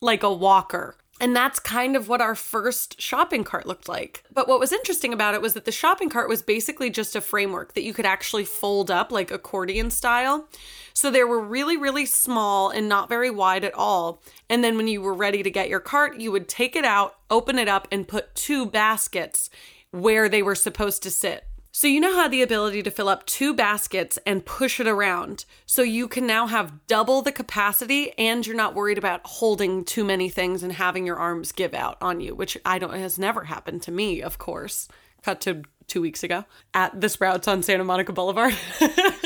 like 0.00 0.22
a 0.22 0.32
walker. 0.32 0.96
And 1.22 1.36
that's 1.36 1.60
kind 1.60 1.94
of 1.94 2.08
what 2.08 2.20
our 2.20 2.34
first 2.34 3.00
shopping 3.00 3.44
cart 3.44 3.64
looked 3.64 3.88
like. 3.88 4.24
But 4.34 4.48
what 4.48 4.58
was 4.58 4.72
interesting 4.72 5.12
about 5.12 5.34
it 5.34 5.40
was 5.40 5.54
that 5.54 5.66
the 5.66 5.70
shopping 5.70 6.10
cart 6.10 6.28
was 6.28 6.42
basically 6.42 6.90
just 6.90 7.14
a 7.14 7.20
framework 7.20 7.74
that 7.74 7.84
you 7.84 7.94
could 7.94 8.04
actually 8.04 8.44
fold 8.44 8.90
up 8.90 9.12
like 9.12 9.30
accordion 9.30 9.92
style. 9.92 10.48
So 10.94 11.12
they 11.12 11.22
were 11.22 11.38
really, 11.38 11.76
really 11.76 12.06
small 12.06 12.70
and 12.70 12.88
not 12.88 13.08
very 13.08 13.30
wide 13.30 13.62
at 13.62 13.72
all. 13.74 14.20
And 14.50 14.64
then 14.64 14.76
when 14.76 14.88
you 14.88 15.00
were 15.00 15.14
ready 15.14 15.44
to 15.44 15.50
get 15.50 15.68
your 15.68 15.78
cart, 15.78 16.18
you 16.18 16.32
would 16.32 16.48
take 16.48 16.74
it 16.74 16.84
out, 16.84 17.14
open 17.30 17.56
it 17.56 17.68
up, 17.68 17.86
and 17.92 18.08
put 18.08 18.34
two 18.34 18.66
baskets 18.66 19.48
where 19.92 20.28
they 20.28 20.42
were 20.42 20.56
supposed 20.56 21.04
to 21.04 21.10
sit. 21.12 21.46
So 21.74 21.88
you 21.88 22.00
now 22.00 22.12
have 22.16 22.30
the 22.30 22.42
ability 22.42 22.82
to 22.82 22.90
fill 22.90 23.08
up 23.08 23.24
two 23.24 23.54
baskets 23.54 24.18
and 24.26 24.44
push 24.44 24.78
it 24.78 24.86
around. 24.86 25.46
So 25.64 25.80
you 25.80 26.06
can 26.06 26.26
now 26.26 26.46
have 26.46 26.86
double 26.86 27.22
the 27.22 27.32
capacity 27.32 28.12
and 28.18 28.46
you're 28.46 28.54
not 28.54 28.74
worried 28.74 28.98
about 28.98 29.22
holding 29.24 29.82
too 29.82 30.04
many 30.04 30.28
things 30.28 30.62
and 30.62 30.74
having 30.74 31.06
your 31.06 31.16
arms 31.16 31.50
give 31.50 31.72
out 31.72 31.96
on 32.02 32.20
you, 32.20 32.34
which 32.34 32.58
I 32.66 32.78
don't 32.78 32.92
has 32.92 33.18
never 33.18 33.44
happened 33.44 33.80
to 33.82 33.90
me, 33.90 34.20
of 34.20 34.36
course. 34.36 34.86
Cut 35.22 35.40
to 35.42 35.62
2 35.86 36.02
weeks 36.02 36.22
ago 36.22 36.44
at 36.74 37.00
the 37.00 37.08
Sprouts 37.08 37.48
on 37.48 37.62
Santa 37.62 37.84
Monica 37.84 38.12
Boulevard. 38.12 38.54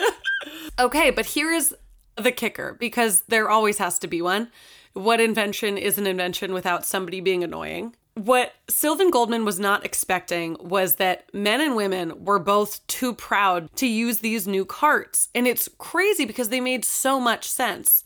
okay, 0.79 1.11
but 1.11 1.27
here 1.27 1.51
is 1.51 1.75
the 2.17 2.31
kicker 2.31 2.77
because 2.79 3.23
there 3.23 3.51
always 3.51 3.79
has 3.79 3.99
to 3.99 4.07
be 4.07 4.23
one. 4.23 4.53
What 4.93 5.21
invention 5.21 5.77
is 5.77 5.99
an 5.99 6.07
invention 6.07 6.55
without 6.55 6.87
somebody 6.87 7.21
being 7.21 7.43
annoying? 7.43 7.97
What 8.17 8.55
Sylvan 8.71 9.11
Goldman 9.11 9.45
was 9.45 9.61
not 9.61 9.85
expecting 9.85 10.57
was 10.59 10.97
that 10.97 11.33
men 11.35 11.61
and 11.61 11.77
women 11.77 12.25
were 12.25 12.39
both 12.39 12.85
too 12.87 13.13
proud 13.13 13.69
to 13.77 13.87
use 13.87 14.21
these 14.21 14.49
new 14.49 14.65
carts. 14.65 15.29
And 15.35 15.47
it's 15.47 15.69
crazy 15.77 16.25
because 16.25 16.49
they 16.49 16.61
made 16.63 16.87
so 16.87 17.21
much 17.21 17.47
sense. 17.47 18.05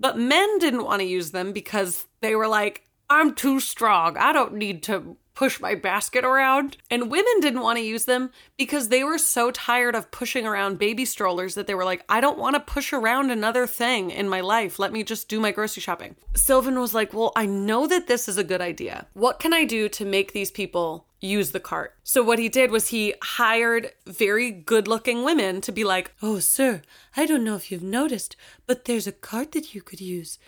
But 0.00 0.18
men 0.18 0.58
didn't 0.58 0.84
want 0.84 1.02
to 1.02 1.06
use 1.06 1.30
them 1.30 1.52
because 1.52 2.06
they 2.20 2.34
were 2.34 2.48
like, 2.48 2.82
I'm 3.08 3.32
too 3.32 3.60
strong. 3.60 4.16
I 4.16 4.32
don't 4.32 4.54
need 4.54 4.82
to 4.84 5.16
push 5.34 5.60
my 5.60 5.74
basket 5.74 6.24
around. 6.24 6.76
And 6.90 7.10
women 7.10 7.40
didn't 7.40 7.62
want 7.62 7.78
to 7.78 7.84
use 7.84 8.04
them 8.04 8.30
because 8.56 8.88
they 8.88 9.04
were 9.04 9.18
so 9.18 9.50
tired 9.50 9.94
of 9.94 10.10
pushing 10.10 10.46
around 10.46 10.78
baby 10.78 11.04
strollers 11.04 11.54
that 11.54 11.66
they 11.66 11.74
were 11.74 11.84
like, 11.84 12.04
I 12.08 12.20
don't 12.20 12.38
want 12.38 12.54
to 12.54 12.60
push 12.60 12.92
around 12.92 13.30
another 13.30 13.66
thing 13.66 14.10
in 14.10 14.28
my 14.28 14.40
life. 14.40 14.78
Let 14.78 14.92
me 14.92 15.02
just 15.02 15.28
do 15.28 15.40
my 15.40 15.50
grocery 15.50 15.80
shopping. 15.80 16.16
Sylvan 16.34 16.78
was 16.78 16.94
like, 16.94 17.12
Well, 17.12 17.32
I 17.36 17.46
know 17.46 17.86
that 17.86 18.06
this 18.06 18.28
is 18.28 18.38
a 18.38 18.44
good 18.44 18.60
idea. 18.60 19.06
What 19.14 19.38
can 19.38 19.52
I 19.52 19.64
do 19.64 19.88
to 19.90 20.04
make 20.04 20.32
these 20.32 20.50
people 20.50 21.06
use 21.24 21.52
the 21.52 21.60
cart. 21.60 21.94
So 22.04 22.22
what 22.22 22.38
he 22.38 22.48
did 22.48 22.70
was 22.70 22.88
he 22.88 23.14
hired 23.22 23.92
very 24.06 24.50
good-looking 24.50 25.24
women 25.24 25.60
to 25.62 25.72
be 25.72 25.82
like, 25.82 26.12
"Oh, 26.22 26.38
sir, 26.38 26.82
I 27.16 27.26
don't 27.26 27.44
know 27.44 27.56
if 27.56 27.72
you've 27.72 27.82
noticed, 27.82 28.36
but 28.66 28.84
there's 28.84 29.06
a 29.06 29.12
cart 29.12 29.52
that 29.52 29.74
you 29.74 29.82
could 29.82 30.00
use." 30.00 30.38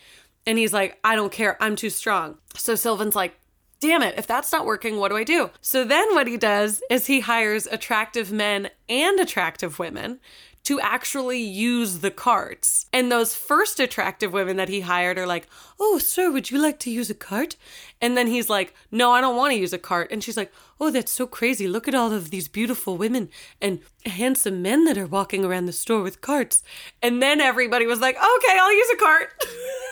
And 0.45 0.57
he's 0.57 0.73
like, 0.73 0.99
"I 1.03 1.15
don't 1.15 1.31
care. 1.31 1.57
I'm 1.61 1.75
too 1.75 1.89
strong." 1.89 2.37
So 2.55 2.75
Sylvan's 2.75 3.15
like, 3.15 3.39
damn 3.79 4.01
it, 4.01 4.15
if 4.17 4.27
that's 4.27 4.51
not 4.51 4.65
working, 4.65 4.97
what 4.97 5.09
do 5.09 5.17
I 5.17 5.23
do? 5.23 5.51
So 5.61 5.83
then 5.83 6.13
what 6.13 6.27
he 6.27 6.37
does 6.37 6.81
is 6.89 7.07
he 7.07 7.21
hires 7.21 7.67
attractive 7.67 8.31
men 8.31 8.69
and 8.89 9.19
attractive 9.19 9.79
women 9.79 10.19
to 10.67 10.81
actually 10.81 11.39
use 11.39 11.99
the 11.99 12.11
carts. 12.11 12.87
And 12.91 13.09
those 13.09 13.33
first 13.33 13.79
attractive 13.79 14.33
women 14.33 14.57
that 14.57 14.67
he 14.67 14.81
hired 14.81 15.17
are 15.17 15.25
like, 15.25 15.47
Oh, 15.79 15.97
sir, 15.97 16.29
would 16.29 16.51
you 16.51 16.61
like 16.61 16.77
to 16.79 16.91
use 16.91 17.09
a 17.09 17.13
cart? 17.13 17.55
And 18.01 18.17
then 18.17 18.27
he's 18.27 18.49
like, 18.49 18.73
No, 18.91 19.11
I 19.11 19.21
don't 19.21 19.37
want 19.37 19.53
to 19.53 19.59
use 19.59 19.71
a 19.71 19.77
cart. 19.77 20.11
And 20.11 20.21
she's 20.21 20.35
like, 20.35 20.51
Oh, 20.77 20.91
that's 20.91 21.13
so 21.13 21.25
crazy. 21.25 21.69
Look 21.69 21.87
at 21.87 21.95
all 21.95 22.11
of 22.11 22.31
these 22.31 22.49
beautiful 22.49 22.97
women 22.97 23.29
and 23.61 23.79
handsome 24.05 24.61
men 24.61 24.83
that 24.83 24.97
are 24.97 25.07
walking 25.07 25.45
around 25.45 25.67
the 25.67 25.71
store 25.71 26.01
with 26.01 26.19
carts. 26.19 26.63
And 27.01 27.21
then 27.21 27.39
everybody 27.39 27.85
was 27.85 28.01
like, 28.01 28.17
Okay, 28.17 28.57
I'll 28.59 28.75
use 28.75 28.89
a 28.93 28.97
cart. 28.97 29.41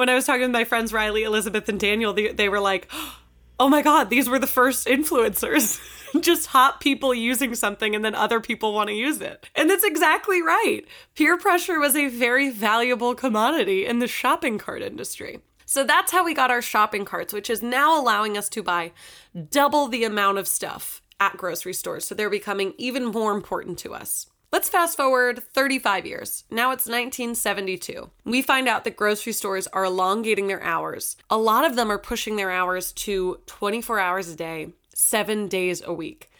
when 0.00 0.08
I 0.08 0.14
was 0.14 0.24
talking 0.24 0.40
with 0.40 0.50
my 0.50 0.64
friends 0.64 0.94
Riley, 0.94 1.24
Elizabeth, 1.24 1.68
and 1.68 1.78
Daniel, 1.78 2.14
they, 2.14 2.32
they 2.32 2.48
were 2.48 2.58
like, 2.58 2.90
oh 3.60 3.68
my 3.68 3.82
God, 3.82 4.08
these 4.08 4.30
were 4.30 4.38
the 4.38 4.46
first 4.46 4.86
influencers. 4.86 5.78
Just 6.20 6.46
hot 6.46 6.80
people 6.80 7.12
using 7.12 7.54
something 7.54 7.94
and 7.94 8.02
then 8.02 8.14
other 8.14 8.40
people 8.40 8.72
want 8.72 8.88
to 8.88 8.94
use 8.94 9.20
it. 9.20 9.46
And 9.54 9.68
that's 9.68 9.84
exactly 9.84 10.40
right. 10.40 10.84
Peer 11.14 11.36
pressure 11.36 11.78
was 11.78 11.94
a 11.94 12.08
very 12.08 12.48
valuable 12.48 13.14
commodity 13.14 13.84
in 13.84 13.98
the 13.98 14.08
shopping 14.08 14.56
cart 14.56 14.80
industry. 14.80 15.40
So 15.66 15.84
that's 15.84 16.10
how 16.10 16.24
we 16.24 16.32
got 16.32 16.50
our 16.50 16.62
shopping 16.62 17.04
carts, 17.04 17.34
which 17.34 17.50
is 17.50 17.62
now 17.62 18.00
allowing 18.00 18.38
us 18.38 18.48
to 18.48 18.62
buy 18.62 18.92
double 19.50 19.86
the 19.86 20.04
amount 20.04 20.38
of 20.38 20.48
stuff 20.48 21.02
at 21.20 21.36
grocery 21.36 21.74
stores. 21.74 22.06
So 22.06 22.14
they're 22.14 22.30
becoming 22.30 22.72
even 22.78 23.04
more 23.04 23.32
important 23.32 23.78
to 23.80 23.92
us. 23.92 24.26
Let's 24.52 24.68
fast 24.68 24.96
forward 24.96 25.44
35 25.54 26.06
years. 26.06 26.42
Now 26.50 26.72
it's 26.72 26.86
1972. 26.86 28.10
We 28.24 28.42
find 28.42 28.66
out 28.66 28.82
that 28.82 28.96
grocery 28.96 29.32
stores 29.32 29.68
are 29.68 29.84
elongating 29.84 30.48
their 30.48 30.62
hours. 30.62 31.16
A 31.30 31.38
lot 31.38 31.64
of 31.64 31.76
them 31.76 31.90
are 31.90 31.98
pushing 31.98 32.34
their 32.34 32.50
hours 32.50 32.90
to 32.92 33.38
24 33.46 34.00
hours 34.00 34.28
a 34.28 34.34
day, 34.34 34.72
seven 34.92 35.46
days 35.46 35.80
a 35.86 35.92
week. 35.92 36.32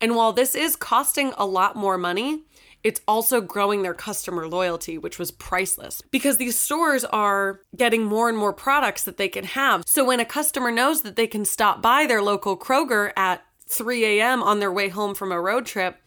And 0.00 0.14
while 0.14 0.32
this 0.32 0.54
is 0.54 0.76
costing 0.76 1.32
a 1.36 1.44
lot 1.44 1.74
more 1.74 1.98
money, 1.98 2.44
it's 2.84 3.00
also 3.08 3.40
growing 3.40 3.82
their 3.82 3.94
customer 3.94 4.46
loyalty, 4.46 4.96
which 4.96 5.18
was 5.18 5.32
priceless 5.32 6.02
because 6.12 6.36
these 6.36 6.56
stores 6.56 7.04
are 7.06 7.62
getting 7.74 8.04
more 8.04 8.28
and 8.28 8.38
more 8.38 8.52
products 8.52 9.02
that 9.02 9.16
they 9.16 9.28
can 9.28 9.42
have. 9.42 9.82
So 9.86 10.04
when 10.04 10.20
a 10.20 10.24
customer 10.24 10.70
knows 10.70 11.02
that 11.02 11.16
they 11.16 11.26
can 11.26 11.44
stop 11.44 11.82
by 11.82 12.06
their 12.06 12.22
local 12.22 12.56
Kroger 12.56 13.12
at 13.16 13.44
3 13.68 14.04
a.m. 14.04 14.40
on 14.40 14.60
their 14.60 14.70
way 14.70 14.88
home 14.88 15.16
from 15.16 15.32
a 15.32 15.40
road 15.40 15.66
trip, 15.66 16.00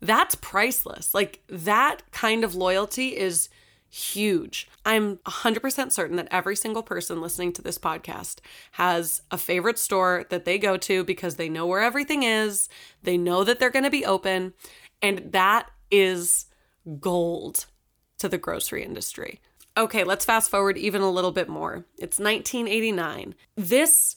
that's 0.00 0.34
priceless. 0.36 1.14
Like 1.14 1.40
that 1.48 2.02
kind 2.12 2.44
of 2.44 2.54
loyalty 2.54 3.16
is 3.16 3.48
huge. 3.90 4.68
I'm 4.86 5.16
100% 5.18 5.92
certain 5.92 6.16
that 6.16 6.28
every 6.30 6.56
single 6.56 6.82
person 6.82 7.20
listening 7.20 7.52
to 7.54 7.62
this 7.62 7.78
podcast 7.78 8.38
has 8.72 9.20
a 9.30 9.38
favorite 9.38 9.78
store 9.78 10.24
that 10.30 10.44
they 10.44 10.58
go 10.58 10.76
to 10.76 11.04
because 11.04 11.36
they 11.36 11.48
know 11.48 11.66
where 11.66 11.82
everything 11.82 12.22
is, 12.22 12.68
they 13.02 13.18
know 13.18 13.42
that 13.44 13.58
they're 13.58 13.70
going 13.70 13.84
to 13.84 13.90
be 13.90 14.06
open, 14.06 14.54
and 15.02 15.32
that 15.32 15.68
is 15.90 16.46
gold 17.00 17.66
to 18.18 18.28
the 18.28 18.38
grocery 18.38 18.84
industry. 18.84 19.40
Okay, 19.76 20.04
let's 20.04 20.24
fast 20.24 20.50
forward 20.50 20.78
even 20.78 21.00
a 21.00 21.10
little 21.10 21.32
bit 21.32 21.48
more. 21.48 21.86
It's 21.98 22.18
1989. 22.18 23.34
This 23.56 24.16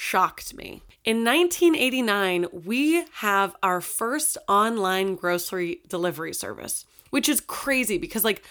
shocked 0.00 0.54
me. 0.54 0.82
In 1.04 1.24
1989, 1.24 2.46
we 2.64 3.04
have 3.16 3.54
our 3.62 3.82
first 3.82 4.38
online 4.48 5.14
grocery 5.14 5.82
delivery 5.88 6.32
service, 6.32 6.86
which 7.10 7.28
is 7.28 7.42
crazy 7.42 7.98
because, 7.98 8.24
like, 8.24 8.42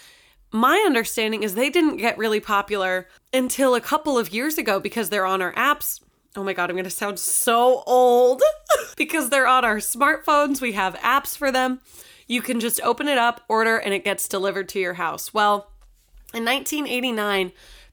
my 0.52 0.76
understanding 0.86 1.42
is 1.42 1.54
they 1.56 1.68
didn't 1.68 1.96
get 1.96 2.16
really 2.16 2.38
popular 2.38 3.08
until 3.32 3.74
a 3.74 3.80
couple 3.80 4.16
of 4.16 4.32
years 4.32 4.58
ago 4.58 4.78
because 4.78 5.10
they're 5.10 5.26
on 5.26 5.42
our 5.42 5.52
apps. 5.54 6.00
Oh 6.36 6.44
my 6.44 6.52
God, 6.52 6.70
I'm 6.70 6.76
gonna 6.76 6.88
sound 6.88 7.18
so 7.18 7.82
old 7.84 8.42
because 8.96 9.30
they're 9.30 9.48
on 9.48 9.64
our 9.64 9.78
smartphones. 9.78 10.60
We 10.60 10.72
have 10.72 10.94
apps 10.98 11.36
for 11.36 11.50
them. 11.50 11.80
You 12.28 12.42
can 12.42 12.60
just 12.60 12.80
open 12.82 13.08
it 13.08 13.18
up, 13.18 13.40
order, 13.48 13.76
and 13.76 13.92
it 13.92 14.04
gets 14.04 14.28
delivered 14.28 14.68
to 14.70 14.78
your 14.78 14.94
house. 14.94 15.34
Well, 15.34 15.72
in 16.32 16.44
1989, 16.44 17.50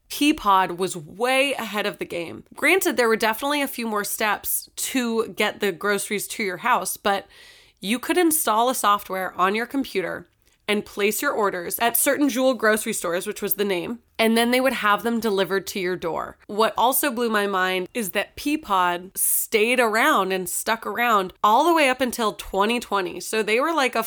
Peapod 0.09 0.77
was 0.77 0.95
way 0.95 1.53
ahead 1.53 1.85
of 1.85 1.97
the 1.97 2.05
game. 2.05 2.43
Granted, 2.55 2.97
there 2.97 3.07
were 3.07 3.15
definitely 3.15 3.61
a 3.61 3.67
few 3.67 3.87
more 3.87 4.03
steps 4.03 4.69
to 4.75 5.27
get 5.29 5.59
the 5.59 5.71
groceries 5.71 6.27
to 6.29 6.43
your 6.43 6.57
house, 6.57 6.97
but 6.97 7.27
you 7.79 7.99
could 7.99 8.17
install 8.17 8.69
a 8.69 8.75
software 8.75 9.33
on 9.39 9.53
your 9.53 9.65
computer 9.65 10.27
and 10.67 10.85
place 10.85 11.21
your 11.21 11.31
orders 11.31 11.79
at 11.79 11.95
certain 11.95 12.27
Jewel 12.27 12.53
grocery 12.53 12.93
stores, 12.93 13.25
which 13.25 13.41
was 13.41 13.53
the 13.53 13.63
name, 13.63 13.99
and 14.19 14.37
then 14.37 14.51
they 14.51 14.59
would 14.59 14.73
have 14.73 15.03
them 15.03 15.19
delivered 15.19 15.65
to 15.67 15.79
your 15.79 15.95
door. 15.95 16.37
What 16.47 16.73
also 16.77 17.09
blew 17.09 17.29
my 17.29 17.47
mind 17.47 17.87
is 17.93 18.11
that 18.11 18.35
Peapod 18.35 19.17
stayed 19.17 19.79
around 19.79 20.33
and 20.33 20.49
stuck 20.49 20.85
around 20.85 21.33
all 21.43 21.65
the 21.65 21.73
way 21.73 21.89
up 21.89 22.01
until 22.01 22.33
2020. 22.33 23.19
So 23.21 23.41
they 23.41 23.59
were 23.59 23.73
like 23.73 23.95
a 23.95 24.03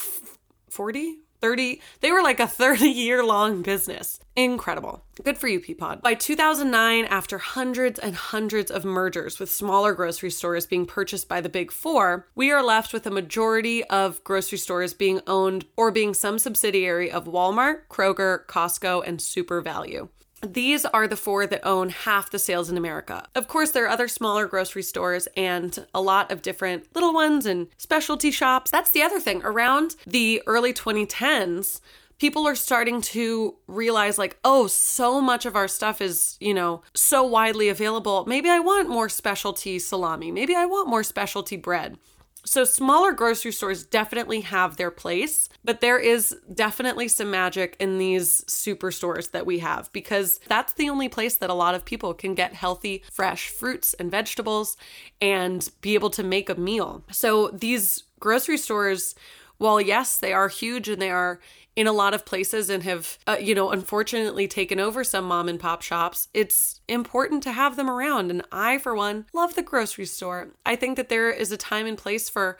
40, 0.68 1.18
30, 1.40 1.80
they 2.00 2.12
were 2.12 2.22
like 2.22 2.40
a 2.40 2.46
30 2.46 2.88
year 2.88 3.24
long 3.24 3.62
business. 3.62 4.20
Incredible. 4.36 5.04
Good 5.22 5.38
for 5.38 5.48
you, 5.48 5.60
Peapod. 5.60 6.02
By 6.02 6.14
2009, 6.14 7.04
after 7.04 7.38
hundreds 7.38 7.98
and 7.98 8.14
hundreds 8.14 8.70
of 8.70 8.84
mergers 8.84 9.38
with 9.38 9.50
smaller 9.50 9.92
grocery 9.92 10.30
stores 10.30 10.66
being 10.66 10.86
purchased 10.86 11.28
by 11.28 11.40
the 11.40 11.48
big 11.48 11.70
four, 11.72 12.26
we 12.34 12.50
are 12.50 12.62
left 12.62 12.92
with 12.92 13.06
a 13.06 13.10
majority 13.10 13.84
of 13.84 14.22
grocery 14.24 14.58
stores 14.58 14.94
being 14.94 15.20
owned 15.26 15.66
or 15.76 15.90
being 15.90 16.14
some 16.14 16.38
subsidiary 16.38 17.10
of 17.10 17.26
Walmart, 17.26 17.82
Kroger, 17.90 18.46
Costco, 18.46 19.06
and 19.06 19.18
SuperValu. 19.18 20.08
These 20.42 20.86
are 20.86 21.06
the 21.06 21.16
four 21.16 21.46
that 21.46 21.66
own 21.66 21.90
half 21.90 22.30
the 22.30 22.38
sales 22.38 22.70
in 22.70 22.78
America. 22.78 23.26
Of 23.34 23.46
course, 23.46 23.72
there 23.72 23.84
are 23.84 23.90
other 23.90 24.08
smaller 24.08 24.46
grocery 24.46 24.82
stores 24.82 25.28
and 25.36 25.86
a 25.94 26.00
lot 26.00 26.32
of 26.32 26.40
different 26.40 26.86
little 26.94 27.12
ones 27.12 27.44
and 27.44 27.68
specialty 27.76 28.30
shops. 28.30 28.70
That's 28.70 28.90
the 28.90 29.02
other 29.02 29.20
thing. 29.20 29.42
Around 29.44 29.96
the 30.06 30.42
early 30.46 30.72
2010s, 30.72 31.80
people 32.18 32.46
are 32.46 32.54
starting 32.54 33.00
to 33.00 33.56
realize 33.66 34.18
like 34.18 34.38
oh 34.44 34.66
so 34.66 35.20
much 35.20 35.46
of 35.46 35.56
our 35.56 35.66
stuff 35.66 36.00
is 36.00 36.36
you 36.38 36.52
know 36.52 36.82
so 36.94 37.24
widely 37.24 37.68
available 37.70 38.26
maybe 38.26 38.50
i 38.50 38.58
want 38.60 38.88
more 38.88 39.08
specialty 39.08 39.78
salami 39.78 40.30
maybe 40.30 40.54
i 40.54 40.66
want 40.66 40.86
more 40.86 41.02
specialty 41.02 41.56
bread 41.56 41.96
so, 42.44 42.64
smaller 42.64 43.12
grocery 43.12 43.52
stores 43.52 43.84
definitely 43.84 44.40
have 44.40 44.76
their 44.76 44.90
place, 44.90 45.48
but 45.64 45.80
there 45.80 45.98
is 45.98 46.34
definitely 46.52 47.08
some 47.08 47.30
magic 47.30 47.76
in 47.78 47.98
these 47.98 48.44
superstores 48.46 49.30
that 49.32 49.46
we 49.46 49.58
have 49.58 49.92
because 49.92 50.40
that's 50.48 50.72
the 50.72 50.88
only 50.88 51.08
place 51.08 51.36
that 51.36 51.50
a 51.50 51.54
lot 51.54 51.74
of 51.74 51.84
people 51.84 52.14
can 52.14 52.34
get 52.34 52.54
healthy, 52.54 53.04
fresh 53.12 53.48
fruits 53.48 53.94
and 53.94 54.10
vegetables 54.10 54.76
and 55.20 55.70
be 55.80 55.94
able 55.94 56.10
to 56.10 56.22
make 56.22 56.48
a 56.48 56.54
meal. 56.54 57.04
So, 57.10 57.48
these 57.48 58.04
grocery 58.18 58.58
stores, 58.58 59.14
while 59.60 59.78
yes, 59.78 60.16
they 60.16 60.32
are 60.32 60.48
huge 60.48 60.88
and 60.88 61.02
they 61.02 61.10
are 61.10 61.38
in 61.76 61.86
a 61.86 61.92
lot 61.92 62.14
of 62.14 62.24
places 62.24 62.70
and 62.70 62.82
have, 62.82 63.18
uh, 63.26 63.36
you 63.38 63.54
know, 63.54 63.70
unfortunately 63.70 64.48
taken 64.48 64.80
over 64.80 65.04
some 65.04 65.24
mom 65.24 65.50
and 65.50 65.60
pop 65.60 65.82
shops, 65.82 66.28
it's 66.32 66.80
important 66.88 67.42
to 67.42 67.52
have 67.52 67.76
them 67.76 67.90
around. 67.90 68.30
And 68.30 68.42
I, 68.50 68.78
for 68.78 68.94
one, 68.94 69.26
love 69.34 69.54
the 69.54 69.62
grocery 69.62 70.06
store. 70.06 70.48
I 70.64 70.76
think 70.76 70.96
that 70.96 71.10
there 71.10 71.30
is 71.30 71.52
a 71.52 71.58
time 71.58 71.86
and 71.86 71.98
place 71.98 72.30
for 72.30 72.58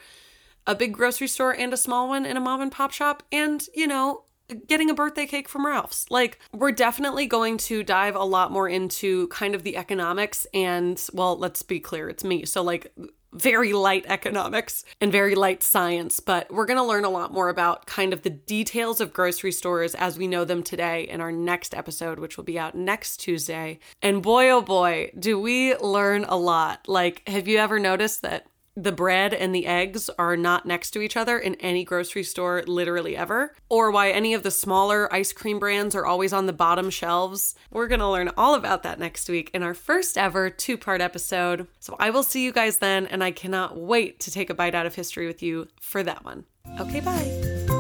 a 0.67 0.75
big 0.75 0.93
grocery 0.93 1.27
store 1.27 1.57
and 1.57 1.73
a 1.73 1.79
small 1.79 2.07
one 2.07 2.27
in 2.27 2.37
a 2.37 2.41
mom 2.41 2.61
and 2.61 2.71
pop 2.71 2.93
shop. 2.93 3.23
And, 3.33 3.67
you 3.75 3.87
know, 3.87 4.25
getting 4.67 4.91
a 4.91 4.95
birthday 4.95 5.25
cake 5.25 5.49
from 5.49 5.65
Ralph's. 5.65 6.05
Like, 6.11 6.39
we're 6.53 6.73
definitely 6.73 7.27
going 7.27 7.57
to 7.59 7.83
dive 7.83 8.15
a 8.15 8.25
lot 8.25 8.53
more 8.53 8.69
into 8.69 9.27
kind 9.29 9.55
of 9.55 9.63
the 9.63 9.79
economics 9.79 10.47
and, 10.53 11.03
well, 11.15 11.39
let's 11.39 11.63
be 11.63 11.81
clear, 11.81 12.11
it's 12.11 12.25
me. 12.25 12.45
So, 12.45 12.63
like, 12.63 12.93
very 13.41 13.73
light 13.73 14.05
economics 14.09 14.85
and 15.01 15.11
very 15.11 15.35
light 15.35 15.63
science, 15.63 16.21
but 16.21 16.53
we're 16.53 16.67
going 16.67 16.77
to 16.77 16.85
learn 16.85 17.05
a 17.05 17.11
lot 17.11 17.33
more 17.33 17.49
about 17.49 17.87
kind 17.87 18.13
of 18.13 18.23
the 18.23 18.31
details 18.31 19.01
of 19.01 19.13
grocery 19.13 19.53
stores 19.53 19.95
as 19.95 20.19
we 20.19 20.29
know 20.29 20.45
them 20.45 20.63
today 20.63 21.03
in 21.03 21.21
our 21.21 21.33
next 21.33 21.75
episode, 21.75 22.19
which 22.19 22.37
will 22.37 22.45
be 22.45 22.59
out 22.59 22.75
next 22.75 23.19
Tuesday. 23.19 23.79
And 24.03 24.23
boy, 24.23 24.51
oh 24.51 24.63
boy, 24.63 25.11
do 25.19 25.41
we 25.41 25.77
learn 25.77 26.25
a 26.25 26.37
lot. 26.37 26.89
Like, 26.89 27.27
have 27.29 27.49
you 27.49 27.59
ever 27.59 27.79
noticed 27.79 28.23
that 28.23 28.47
the 28.83 28.93
bread 28.93 29.35
and 29.35 29.55
the 29.55 29.67
eggs 29.67 30.09
are 30.19 30.37
not 30.37 30.67
next 30.67 30.93
to 30.93 31.01
each 31.01 31.17
other 31.17 31.39
in 31.39 31.55
any 31.57 31.85
grocery 31.85 32.23
store 32.23 32.63
literally 32.67 33.17
ever, 33.17 33.55
or 33.69 33.91
why 33.91 34.11
any 34.11 34.35
of 34.35 34.43
the 34.43 34.51
smaller 34.51 35.13
ice 35.13 35.33
cream 35.33 35.59
brands 35.59 35.95
are 35.95 36.07
always 36.07 36.33
on 36.33 36.47
the 36.47 36.53
bottom 36.53 36.91
shelves. 36.91 37.55
We're 37.71 37.89
going 37.89 38.01
to 38.01 38.09
learn 38.09 38.31
all 38.37 38.55
about 38.55 38.83
that 38.85 38.99
next 38.99 39.29
week 39.29 39.51
in 39.53 39.63
our 39.63 39.75
first 39.75 40.17
ever 40.17 40.51
two 40.51 40.79
part 40.79 41.01
episode. 41.01 41.67
So 41.79 41.97
I 41.99 42.11
will 42.11 42.23
see 42.23 42.45
you 42.45 42.53
guys 42.53 42.79
then, 42.79 43.07
and 43.07 43.23
I 43.23 43.31
cannot 43.31 43.77
wait 43.77 44.21
to 44.21 44.31
take 44.31 44.51
a 44.51 44.55
bite 44.55 44.75
out 44.75 44.87
of 44.87 44.95
history 44.95 45.27
with 45.27 45.43
you 45.43 45.69
for 45.81 46.03
that 46.03 46.25
one. 46.25 46.45
Okay, 46.79 47.01
bye. 47.01 47.80